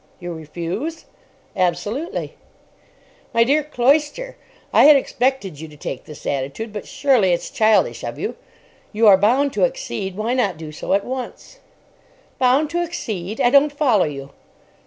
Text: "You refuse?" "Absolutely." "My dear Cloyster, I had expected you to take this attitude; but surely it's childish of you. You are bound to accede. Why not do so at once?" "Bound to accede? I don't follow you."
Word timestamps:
"You 0.19 0.33
refuse?" 0.33 1.05
"Absolutely." 1.55 2.33
"My 3.35 3.43
dear 3.43 3.61
Cloyster, 3.63 4.35
I 4.73 4.85
had 4.85 4.95
expected 4.95 5.59
you 5.59 5.67
to 5.67 5.77
take 5.77 6.05
this 6.05 6.25
attitude; 6.25 6.73
but 6.73 6.87
surely 6.87 7.33
it's 7.33 7.51
childish 7.51 8.03
of 8.03 8.17
you. 8.17 8.35
You 8.93 9.05
are 9.05 9.15
bound 9.15 9.53
to 9.53 9.63
accede. 9.63 10.15
Why 10.17 10.33
not 10.33 10.57
do 10.57 10.71
so 10.71 10.93
at 10.93 11.05
once?" 11.05 11.59
"Bound 12.39 12.71
to 12.71 12.79
accede? 12.79 13.39
I 13.41 13.51
don't 13.51 13.71
follow 13.71 14.05
you." 14.05 14.31